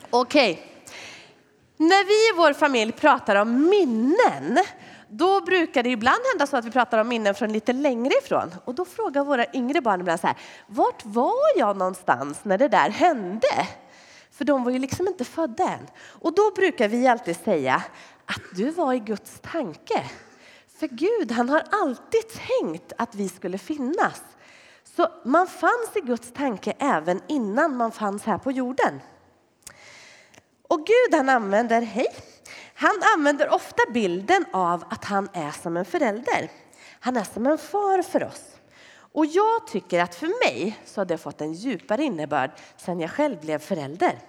Okej. 0.10 0.66
När 1.78 2.06
vi 2.06 2.30
i 2.30 2.38
vår 2.38 2.54
familj 2.54 2.92
pratar 2.92 3.36
om 3.36 3.70
minnen, 3.70 4.60
då 5.10 5.42
brukar 5.42 5.84
det 5.84 5.90
ibland 5.90 6.20
hända 6.34 6.48
så 6.48 6.58
att 6.58 6.66
vi 6.66 6.72
pratar 6.72 6.98
om 6.98 7.08
minnen 7.08 7.36
från 7.36 7.54
lite 7.54 7.74
längre 7.74 8.14
ifrån. 8.24 8.56
Och 8.66 8.76
då 8.76 8.86
frågar 8.86 9.24
våra 9.24 9.46
yngre 9.54 9.82
barn 9.82 10.02
ibland 10.02 10.20
så 10.20 10.28
här, 10.28 10.38
vart 10.68 11.06
var 11.06 11.58
jag 11.58 11.78
någonstans 11.78 12.40
när 12.44 12.58
det 12.58 12.68
där 12.68 12.90
hände? 12.90 13.68
För 14.32 14.46
de 14.46 14.64
var 14.64 14.72
ju 14.72 14.80
liksom 14.80 15.08
inte 15.08 15.26
födda 15.26 15.64
än. 15.64 15.88
Och 16.22 16.34
då 16.34 16.52
brukar 16.52 16.88
vi 16.88 17.08
alltid 17.08 17.38
säga 17.44 17.84
att 18.26 18.42
du 18.56 18.72
var 18.72 18.94
i 18.94 19.00
Guds 19.00 19.40
tanke. 19.42 20.04
För 20.82 20.88
Gud, 20.88 21.32
han 21.32 21.50
har 21.50 21.64
alltid 21.72 22.22
tänkt 22.28 22.94
att 22.98 23.16
vi 23.16 23.30
skulle 23.30 23.58
finnas. 23.58 24.22
Så 24.84 25.08
man 25.26 25.48
fanns 25.48 25.96
i 25.96 26.00
Guds 26.00 26.32
tanke 26.32 26.74
även 26.80 27.22
innan 27.28 27.78
man 27.78 27.92
fanns 27.92 28.24
här 28.24 28.38
på 28.38 28.52
jorden. 28.52 29.02
Och 30.68 30.80
Gud 30.80 31.18
han 31.18 31.30
använder, 31.30 31.82
hej, 31.82 32.08
han 32.74 33.02
använder 33.18 33.54
ofta 33.54 33.84
bilden 33.94 34.46
av 34.54 34.84
att 34.90 35.06
han 35.06 35.30
är 35.34 35.52
som 35.52 35.78
en 35.78 35.86
förälder. 35.86 36.52
Han 37.00 37.18
är 37.18 37.24
som 37.24 37.48
en 37.48 37.58
far 37.58 38.02
för 38.02 38.24
oss. 38.24 38.44
Och 39.14 39.26
jag 39.26 39.68
tycker 39.68 40.00
att 40.00 40.16
för 40.16 40.50
mig 40.50 40.80
så 40.86 41.02
har 41.02 41.06
det 41.06 41.18
fått 41.18 41.42
en 41.42 41.54
djupare 41.54 42.04
innebörd 42.04 42.52
sedan 42.78 43.00
jag 43.00 43.12
själv 43.12 43.40
blev 43.40 43.60
förälder. 43.60 44.20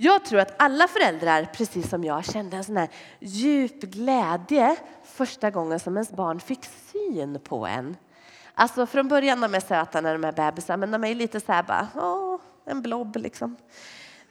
Jag 0.00 0.24
tror 0.24 0.40
att 0.40 0.54
alla 0.58 0.88
föräldrar, 0.88 1.44
precis 1.44 1.88
som 1.88 2.04
jag, 2.04 2.24
kände 2.24 2.56
en 2.56 2.64
sån 2.64 2.76
här 2.76 2.88
djup 3.20 3.80
glädje 3.80 4.76
första 5.04 5.50
gången 5.50 5.80
som 5.80 5.96
ens 5.96 6.10
barn 6.10 6.40
fick 6.40 6.64
syn 6.64 7.40
på 7.40 7.66
en. 7.66 7.96
Alltså 8.54 8.86
från 8.86 9.08
början 9.08 9.40
de 9.40 9.54
är 9.54 9.60
söta 9.60 10.00
när 10.00 10.12
de 10.12 10.24
är 10.24 10.32
bebisar, 10.32 10.76
men 10.76 10.90
de 10.90 11.04
är 11.04 11.14
lite 11.14 11.40
så 11.40 11.52
här 11.52 11.62
bara, 11.62 11.88
åh, 11.94 12.40
en 12.64 12.82
blob 12.82 13.16
liksom. 13.16 13.56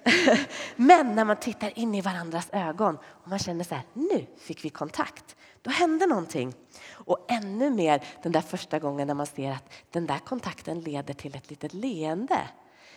Men 0.76 1.16
när 1.16 1.26
man 1.26 1.36
tittar 1.36 1.80
in 1.80 1.96
i 1.96 2.02
varandras 2.02 2.50
ögon 2.52 2.98
och 3.06 3.28
man 3.28 3.40
känner 3.40 3.64
så 3.64 3.76
här, 3.76 3.84
nu 3.94 4.26
fick 4.38 4.66
vi 4.66 4.70
kontakt. 4.70 5.36
Då 5.62 5.70
hände 5.70 6.06
någonting. 6.06 6.54
Och 6.92 7.26
ännu 7.30 7.70
mer 7.70 8.04
den 8.24 8.32
där 8.32 8.42
första 8.42 8.80
gången 8.80 9.08
när 9.08 9.14
man 9.14 9.26
ser 9.26 9.52
att 9.52 9.74
den 9.92 10.06
där 10.06 10.20
kontakten 10.20 10.82
leder 10.82 11.14
till 11.14 11.36
ett 11.36 11.50
litet 11.50 11.74
leende. 11.74 12.40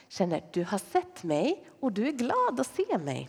Känner, 0.09 0.45
du 0.53 0.65
har 0.65 0.79
sett 0.79 1.23
mig 1.23 1.67
och 1.81 1.93
du 1.93 2.09
är 2.09 2.13
glad 2.13 2.61
att 2.61 2.77
se 2.77 2.99
mig. 2.99 3.29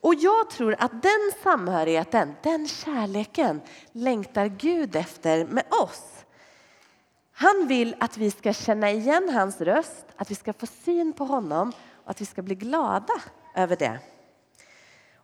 Och 0.00 0.14
jag 0.14 0.50
tror 0.50 0.76
att 0.78 1.02
den 1.02 1.32
samhörigheten, 1.42 2.34
den 2.42 2.68
kärleken 2.68 3.60
längtar 3.92 4.46
Gud 4.46 4.96
efter 4.96 5.44
med 5.44 5.64
oss. 5.82 6.24
Han 7.32 7.66
vill 7.66 7.96
att 8.00 8.16
vi 8.16 8.30
ska 8.30 8.52
känna 8.52 8.90
igen 8.90 9.28
hans 9.28 9.60
röst, 9.60 10.06
att 10.16 10.30
vi 10.30 10.34
ska 10.34 10.52
få 10.52 10.66
syn 10.66 11.12
på 11.12 11.24
honom 11.24 11.72
och 12.04 12.10
att 12.10 12.20
vi 12.20 12.26
ska 12.26 12.42
bli 12.42 12.54
glada 12.54 13.14
över 13.54 13.76
det. 13.76 13.98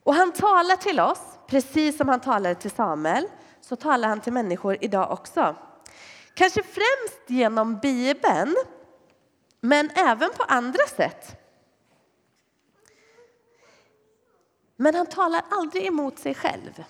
Och 0.05 0.15
han 0.15 0.33
talar 0.33 0.77
till 0.77 1.01
oss, 1.01 1.21
precis 1.47 1.97
som 1.97 2.09
han 2.09 2.21
talade 2.21 2.55
till 2.55 2.71
Samuel, 2.71 3.27
så 3.61 3.77
talar 3.77 4.09
han 4.09 4.21
till 4.21 4.33
människor 4.33 4.77
idag 4.81 5.13
också. 5.13 5.57
Kanske 6.35 6.63
främst 6.63 7.31
genom 7.31 7.79
Bibeln, 7.79 8.57
men 9.67 9.91
även 9.95 10.31
på 10.31 10.43
andra 10.43 10.87
sätt. 10.97 11.37
Men 14.77 14.95
han 14.95 15.07
talar 15.07 15.45
aldrig 15.51 15.87
emot 15.87 16.19
sig 16.19 16.35
själv. 16.35 16.85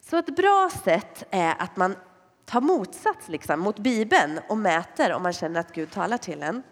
Så 0.00 0.16
ett 0.16 0.36
bra 0.36 0.70
sätt 0.84 1.24
är 1.30 1.62
att 1.62 1.76
man 1.76 1.96
tar 2.44 2.60
motsats 2.60 3.28
liksom, 3.28 3.60
mot 3.60 3.78
Bibeln 3.78 4.40
och 4.48 4.58
mäter 4.58 5.12
om 5.12 5.22
man 5.22 5.32
känner 5.32 5.60
att 5.60 5.74
Gud 5.74 5.90
talar 5.90 6.18
till 6.18 6.42
en. 6.42 6.62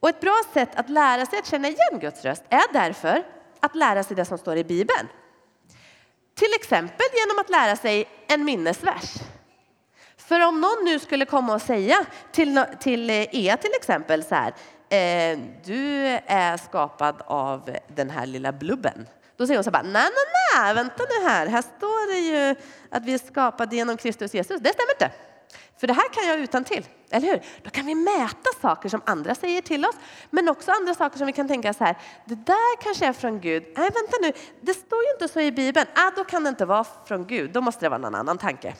Och 0.00 0.08
ett 0.08 0.20
bra 0.20 0.42
sätt 0.52 0.74
att 0.74 0.90
lära 0.90 1.26
sig 1.26 1.38
att 1.38 1.46
känna 1.46 1.68
igen 1.68 2.00
Guds 2.00 2.24
röst 2.24 2.42
är 2.48 2.72
därför 2.72 3.26
att 3.60 3.74
lära 3.74 4.02
sig 4.02 4.16
det 4.16 4.24
som 4.24 4.38
står 4.38 4.56
i 4.56 4.64
Bibeln. 4.64 5.08
Till 6.34 6.54
exempel 6.54 7.06
genom 7.12 7.38
att 7.38 7.50
lära 7.50 7.76
sig 7.76 8.08
en 8.28 8.44
minnesvers. 8.44 9.14
För 10.32 10.46
om 10.46 10.60
någon 10.60 10.84
nu 10.84 10.98
skulle 10.98 11.24
komma 11.24 11.54
och 11.54 11.62
säga 11.62 11.96
till, 12.30 12.64
till 12.80 13.10
eh, 13.10 13.16
Ea 13.16 13.56
till 13.56 13.70
exempel 13.76 14.24
så 14.24 14.34
här, 14.34 14.48
eh, 14.88 15.38
du 15.64 16.06
är 16.26 16.56
skapad 16.56 17.22
av 17.26 17.70
den 17.88 18.10
här 18.10 18.26
lilla 18.26 18.52
blubben. 18.52 19.06
Då 19.36 19.46
säger 19.46 19.58
hon 19.58 19.64
så 19.64 19.70
här, 19.70 19.82
nej, 19.82 19.92
nej, 19.92 20.10
nej, 20.56 20.74
vänta 20.74 21.04
nu 21.10 21.28
här, 21.28 21.46
här 21.46 21.62
står 21.62 22.12
det 22.12 22.18
ju 22.18 22.54
att 22.90 23.04
vi 23.04 23.14
är 23.14 23.18
skapade 23.18 23.76
genom 23.76 23.96
Kristus 23.96 24.34
Jesus. 24.34 24.60
Det 24.60 24.72
stämmer 24.72 24.92
inte. 24.92 25.10
För 25.80 25.86
det 25.86 25.92
här 25.92 26.08
kan 26.12 26.26
jag 26.28 26.38
utan 26.38 26.64
till, 26.64 26.86
eller 27.10 27.28
hur? 27.28 27.42
Då 27.62 27.70
kan 27.70 27.86
vi 27.86 27.94
mäta 27.94 28.50
saker 28.62 28.88
som 28.88 29.02
andra 29.06 29.34
säger 29.34 29.62
till 29.62 29.84
oss, 29.84 29.96
men 30.30 30.48
också 30.48 30.70
andra 30.70 30.94
saker 30.94 31.18
som 31.18 31.26
vi 31.26 31.32
kan 31.32 31.48
tänka 31.48 31.74
så 31.74 31.84
här, 31.84 31.96
det 32.24 32.34
där 32.34 32.82
kanske 32.82 33.06
är 33.06 33.12
från 33.12 33.40
Gud. 33.40 33.62
Nej, 33.62 33.90
vänta 33.94 34.16
nu, 34.22 34.32
det 34.60 34.74
står 34.74 35.02
ju 35.02 35.10
inte 35.10 35.28
så 35.32 35.40
i 35.40 35.52
Bibeln. 35.52 35.86
Ah, 35.94 36.10
då 36.16 36.24
kan 36.24 36.44
det 36.44 36.48
inte 36.48 36.64
vara 36.64 36.84
från 37.06 37.26
Gud, 37.26 37.52
då 37.52 37.60
måste 37.60 37.84
det 37.84 37.88
vara 37.88 37.98
någon 37.98 38.14
annan 38.14 38.38
tanke. 38.38 38.74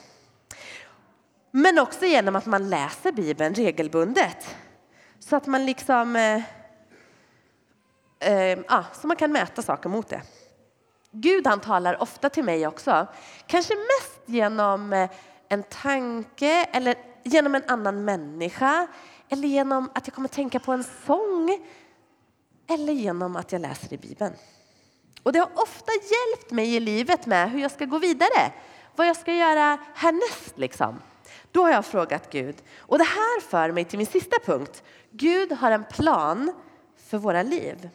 Men 1.55 1.79
också 1.79 2.05
genom 2.05 2.35
att 2.35 2.45
man 2.45 2.69
läser 2.69 3.11
Bibeln 3.11 3.55
regelbundet. 3.55 4.55
Så 5.19 5.35
att 5.35 5.47
man 5.47 5.65
liksom, 5.65 6.15
eh, 6.15 6.41
eh, 8.31 8.59
ah, 8.67 8.83
så 8.93 9.07
man 9.07 9.17
kan 9.17 9.31
mäta 9.31 9.61
saker 9.61 9.89
mot 9.89 10.09
det. 10.09 10.21
Gud 11.11 11.47
han 11.47 11.59
talar 11.59 12.01
ofta 12.01 12.29
till 12.29 12.43
mig 12.43 12.67
också, 12.67 13.07
kanske 13.47 13.73
mest 13.75 14.21
genom 14.25 14.93
eh, 14.93 15.09
en 15.49 15.63
tanke 15.63 16.63
eller 16.71 16.95
genom 17.23 17.55
en 17.55 17.63
annan 17.67 18.05
människa 18.05 18.87
eller 19.29 19.47
genom 19.47 19.89
att 19.95 20.07
jag 20.07 20.13
kommer 20.13 20.29
tänka 20.29 20.59
på 20.59 20.71
en 20.71 20.83
sång 21.05 21.67
eller 22.69 22.93
genom 22.93 23.35
att 23.35 23.51
jag 23.51 23.61
läser 23.61 23.93
i 23.93 23.97
Bibeln. 23.97 24.33
Och 25.23 25.33
det 25.33 25.39
har 25.39 25.49
ofta 25.55 25.91
hjälpt 25.91 26.51
mig 26.51 26.75
i 26.75 26.79
livet 26.79 27.25
med 27.25 27.51
hur 27.51 27.59
jag 27.59 27.71
ska 27.71 27.85
gå 27.85 27.99
vidare, 27.99 28.53
vad 28.95 29.07
jag 29.07 29.17
ska 29.17 29.33
göra 29.33 29.77
härnäst. 29.93 30.57
Liksom. 30.57 30.99
Då 31.53 31.61
har 31.61 31.71
jag 31.71 31.85
frågat 31.85 32.31
Gud. 32.31 32.55
Och 32.77 32.97
det 32.97 33.03
här 33.03 33.41
för 33.41 33.71
mig 33.71 33.85
till 33.85 33.97
min 33.97 34.07
sista 34.07 34.35
punkt. 34.45 34.83
Gud 35.11 35.51
har 35.51 35.71
en 35.71 35.83
plan 35.83 36.53
för 36.97 37.17
våra 37.17 37.43
liv. 37.43 37.89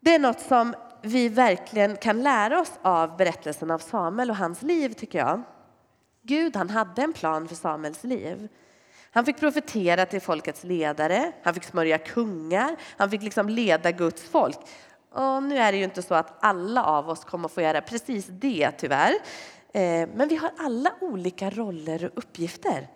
Det 0.00 0.14
är 0.14 0.18
något 0.18 0.40
som 0.40 0.74
vi 1.02 1.28
verkligen 1.28 1.96
kan 1.96 2.22
lära 2.22 2.60
oss 2.60 2.72
av 2.82 3.16
berättelsen 3.16 3.70
av 3.70 3.78
Samuel 3.78 4.30
och 4.30 4.36
hans 4.36 4.62
liv, 4.62 4.92
tycker 4.92 5.18
jag. 5.18 5.42
Gud 6.22 6.56
han 6.56 6.70
hade 6.70 7.02
en 7.02 7.12
plan 7.12 7.48
för 7.48 7.54
Samuels 7.54 8.04
liv. 8.04 8.48
Han 9.10 9.24
fick 9.24 9.38
profetera 9.40 10.06
till 10.06 10.20
folkets 10.20 10.64
ledare, 10.64 11.32
han 11.42 11.54
fick 11.54 11.64
smörja 11.64 11.98
kungar, 11.98 12.76
han 12.96 13.10
fick 13.10 13.22
liksom 13.22 13.48
leda 13.48 13.90
Guds 13.90 14.22
folk. 14.22 14.58
Och 15.12 15.42
nu 15.42 15.58
är 15.58 15.72
det 15.72 15.78
ju 15.78 15.84
inte 15.84 16.02
så 16.02 16.14
att 16.14 16.34
alla 16.40 16.84
av 16.84 17.10
oss 17.10 17.24
kommer 17.24 17.48
att 17.48 17.52
få 17.52 17.60
göra 17.60 17.80
precis 17.80 18.26
det 18.26 18.70
tyvärr. 18.70 19.14
Eh, 19.72 20.08
men 20.14 20.28
vi 20.28 20.36
har 20.36 20.50
alla 20.58 20.92
olika 21.00 21.50
roller 21.50 22.04
och 22.04 22.18
uppgifter 22.18 22.88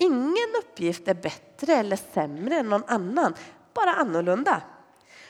Ingen 0.00 0.54
uppgift 0.58 1.08
är 1.08 1.14
bättre 1.14 1.74
eller 1.74 1.96
sämre 1.96 2.56
än 2.56 2.68
någon 2.68 2.84
annan, 2.86 3.34
bara 3.74 3.90
annorlunda. 3.90 4.62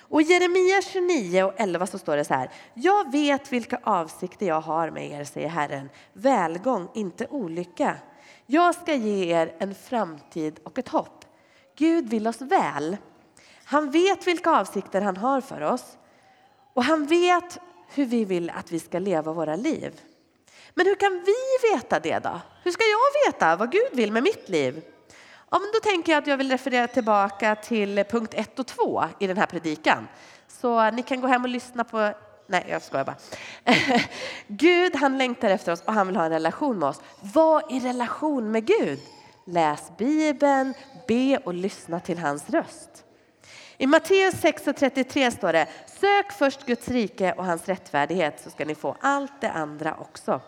Och 0.01 0.23
i 0.23 0.25
Jeremia 0.25 0.83
29 0.83 1.43
och 1.43 1.53
11 1.57 1.87
så 1.87 1.99
står 1.99 2.17
det 2.17 2.25
så 2.25 2.35
här. 2.35 2.51
Jag 2.75 3.13
vet 3.13 3.53
vilka 3.53 3.81
avsikter 3.83 4.47
jag 4.47 4.61
har 4.61 4.91
med 4.91 5.11
er, 5.11 5.25
säger 5.25 5.49
Herren. 5.49 5.89
Välgång, 6.13 6.89
inte 6.95 7.27
olycka. 7.31 7.97
Jag 8.47 8.75
ska 8.75 8.95
ge 8.95 9.35
er 9.35 9.55
en 9.59 9.75
framtid 9.75 10.61
och 10.65 10.79
ett 10.79 10.89
hopp. 10.89 11.25
Gud 11.77 12.09
vill 12.09 12.27
oss 12.27 12.41
väl. 12.41 12.97
Han 13.65 13.91
vet 13.91 14.27
vilka 14.27 14.51
avsikter 14.51 15.01
han 15.01 15.17
har 15.17 15.41
för 15.41 15.61
oss. 15.61 15.99
Och 16.75 16.85
han 16.85 17.07
vet 17.07 17.59
hur 17.95 18.05
vi 18.05 18.25
vill 18.25 18.51
att 18.51 18.73
vi 18.73 18.81
ska 18.81 18.99
leva 18.99 19.33
våra 19.33 19.57
liv. 19.57 20.01
Men 20.75 20.87
hur 20.87 20.95
kan 20.95 21.25
vi 21.27 21.73
veta 21.73 22.01
det 22.01 22.19
då? 22.19 22.41
Hur 22.65 22.71
ska 22.71 22.83
jag 22.85 23.33
veta 23.33 23.57
vad 23.57 23.73
Gud 23.73 23.91
vill 23.93 24.13
med 24.13 24.23
mitt 24.23 24.49
liv? 24.49 24.83
Ja, 25.51 25.59
men 25.59 25.69
då 25.75 25.81
tänker 25.81 26.13
jag 26.13 26.23
att 26.23 26.27
jag 26.27 26.37
vill 26.37 26.51
referera 26.51 26.87
tillbaka 26.87 27.55
till 27.55 28.05
punkt 28.05 28.35
1 28.35 28.59
och 28.59 28.67
2 28.67 29.05
i 29.19 29.27
den 29.27 29.37
här 29.37 29.47
predikan. 29.47 30.09
Så 30.49 30.91
ni 30.91 31.03
kan 31.03 31.21
gå 31.21 31.27
hem 31.27 31.43
och 31.43 31.49
lyssna 31.49 31.85
på 31.85 32.13
Nej, 32.51 32.67
jag 32.69 32.83
skojar 32.83 33.05
bara. 33.05 33.17
Gud 34.47 34.97
han 34.97 35.19
längtar 35.19 35.51
efter 35.51 35.73
oss 35.73 35.83
och 35.83 35.93
han 35.93 36.07
vill 36.07 36.17
ha 36.17 36.25
en 36.25 36.31
relation 36.31 36.79
med 36.79 36.89
oss. 36.89 37.01
Vad 37.21 37.73
är 37.73 37.81
relation 37.81 38.51
med 38.51 38.67
Gud. 38.67 39.01
Läs 39.45 39.93
Bibeln, 39.99 40.75
be 41.09 41.39
och 41.45 41.55
lyssna 41.55 42.01
till 42.01 42.19
hans 42.19 42.51
röst. 42.51 43.05
I 43.79 43.87
Matteus 43.87 44.35
6.33 44.35 45.31
står 45.31 45.53
det, 45.53 45.67
sök 45.87 46.33
först 46.33 46.67
Guds 46.67 46.89
rike 46.89 47.33
och 47.33 47.45
hans 47.45 47.69
rättfärdighet 47.69 48.41
så 48.45 48.51
ska 48.51 48.65
ni 48.65 48.75
få 48.75 48.97
allt 49.01 49.41
det 49.41 49.51
andra 49.51 49.97
också. 50.01 50.41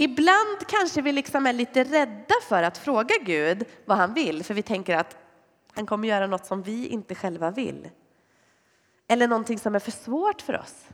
Ibland 0.00 0.66
kanske 0.68 1.02
vi 1.02 1.12
liksom 1.12 1.46
är 1.46 1.52
lite 1.52 1.84
rädda 1.84 2.34
för 2.48 2.62
att 2.62 2.78
fråga 2.78 3.14
Gud 3.22 3.64
vad 3.84 3.98
han 3.98 4.14
vill, 4.14 4.44
för 4.44 4.54
vi 4.54 4.62
tänker 4.62 4.96
att 4.96 5.16
han 5.74 5.86
kommer 5.86 6.08
göra 6.08 6.26
något 6.26 6.46
som 6.46 6.62
vi 6.62 6.86
inte 6.86 7.14
själva 7.14 7.50
vill. 7.50 7.90
Eller 9.08 9.28
någonting 9.28 9.58
som 9.58 9.74
är 9.74 9.78
för 9.78 9.90
svårt 9.90 10.42
för 10.42 10.58
oss. 10.58 10.84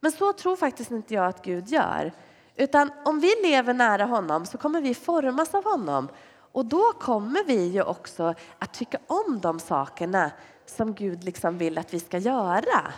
Men 0.00 0.12
så 0.12 0.32
tror 0.32 0.56
faktiskt 0.56 0.90
inte 0.90 1.14
jag 1.14 1.26
att 1.26 1.44
Gud 1.44 1.68
gör. 1.68 2.12
Utan 2.56 2.92
om 3.04 3.20
vi 3.20 3.32
lever 3.42 3.74
nära 3.74 4.04
honom 4.04 4.46
så 4.46 4.58
kommer 4.58 4.80
vi 4.80 4.94
formas 4.94 5.54
av 5.54 5.64
honom. 5.64 6.08
Och 6.52 6.66
då 6.66 6.92
kommer 6.92 7.44
vi 7.44 7.66
ju 7.66 7.82
också 7.82 8.34
att 8.58 8.74
tycka 8.74 8.98
om 9.06 9.40
de 9.40 9.60
sakerna 9.60 10.30
som 10.66 10.94
Gud 10.94 11.24
liksom 11.24 11.58
vill 11.58 11.78
att 11.78 11.94
vi 11.94 12.00
ska 12.00 12.18
göra. 12.18 12.92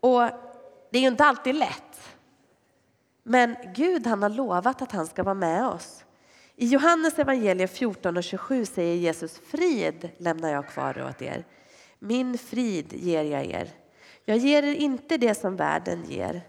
Och 0.00 0.22
det 0.90 0.98
är 0.98 1.02
ju 1.02 1.08
inte 1.08 1.24
alltid 1.24 1.54
lätt. 1.54 2.15
Men 3.28 3.56
Gud 3.74 4.06
han 4.06 4.22
har 4.22 4.30
lovat 4.30 4.82
att 4.82 4.92
han 4.92 5.06
ska 5.06 5.22
vara 5.22 5.34
med 5.34 5.66
oss. 5.66 6.04
I 6.56 6.66
Johannes 6.66 7.18
evangelium 7.18 7.68
14 7.68 8.16
och 8.16 8.24
27 8.24 8.64
säger 8.66 8.94
Jesus 8.94 9.38
frid 9.38 10.10
lämnar 10.18 10.52
jag 10.52 10.68
kvar 10.68 11.06
åt 11.10 11.22
er. 11.22 11.44
Min 11.98 12.38
frid 12.38 12.92
ger 12.92 13.22
jag 13.22 13.46
er. 13.46 13.68
Jag 14.24 14.36
ger 14.36 14.62
er 14.62 14.74
inte 14.74 15.16
det 15.16 15.34
som 15.34 15.56
världen 15.56 16.04
ger. 16.08 16.42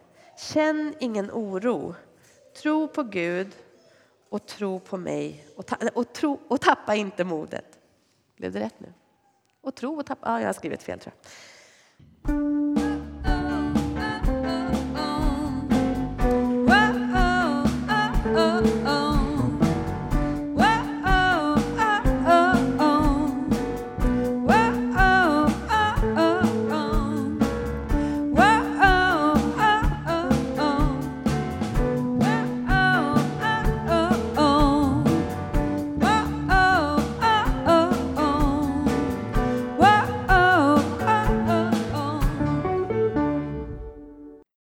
Känn 0.54 0.94
ingen 1.00 1.32
oro. 1.32 1.96
Tro 2.62 2.88
på 2.88 3.04
Gud 3.04 3.56
och 4.30 4.46
tro 4.46 4.80
på 4.80 4.98
mig 4.98 5.48
och, 5.56 5.66
ta, 5.66 5.76
och, 5.94 6.14
tro, 6.14 6.40
och 6.48 6.62
tappa 6.62 6.96
inte 6.96 7.24
modet. 7.24 7.80
Blev 8.36 8.52
det 8.52 8.60
rätt 8.60 8.80
nu? 8.80 8.94
Och 9.62 9.76
tro 9.76 10.00
och 10.00 10.06
tappa, 10.06 10.30
ja 10.30 10.40
jag 10.40 10.48
har 10.48 10.54
skrivit 10.54 10.84
fel 10.84 11.00
tror 11.00 11.14
jag. 11.22 11.32